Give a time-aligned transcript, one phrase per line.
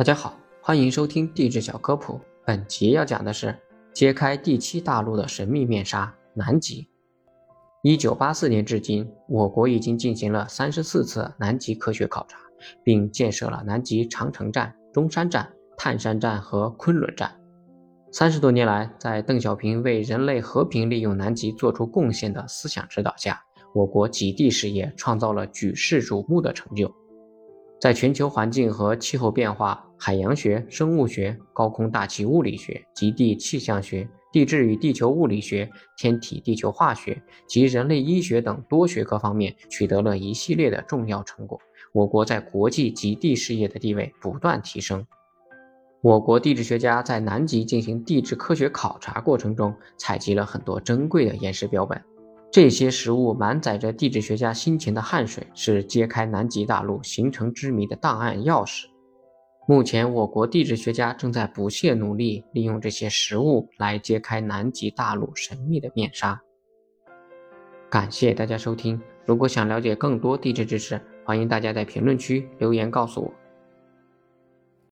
[0.00, 2.18] 大家好，欢迎收听地质小科普。
[2.46, 3.54] 本集要讲的是
[3.92, 6.88] 揭开第七大陆的神秘面纱——南极。
[7.82, 12.38] 一九八四年至今，我国已经进行了三十四次南极科学考察，
[12.82, 17.30] 并建设了南极长城站、中山站、泰山站和昆仑站。
[18.10, 23.38] 三十多年来，在邓小平为人类和平利用南极做出贡献的思想指导下，
[23.74, 26.90] 我国极地事业创造了举世瞩目的成就。
[27.80, 41.58] 在全球环境和气候变化、海洋学、生物学、高空大气物理学、极地气象学、地质与地球物理学、天体地球化学及人类医学等多学科方面取得了一系列的重要成果，
[41.94, 45.06] 我国在国际极地事业的地位不断提升。
[46.02, 52.02] 我国地质学家在南极进行地质科学考察过程中，采集了很多珍贵的岩石标本。
[52.52, 58.86] 这些实物满载着地质学家辛勤的汗水，是揭开南极大陆形成之谜的档案钥匙。
[59.68, 66.40] 目前，我国地质学家正在不懈努力，利用这些实物来揭开南极大陆神秘的面纱。
[67.88, 73.32] 感谢大家收听，如果想了解更多地质知识，欢迎大家在评论区留言告诉我。